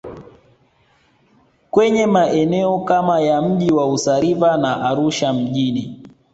kwenye 1.71 2.05
maeneo 2.05 2.79
kama 2.79 3.21
ya 3.21 3.41
mji 3.41 3.71
wa 3.71 3.87
Usa 3.93 4.19
River 4.19 4.57
na 4.57 4.81
Arusha 4.85 5.33
mjini 5.33 6.03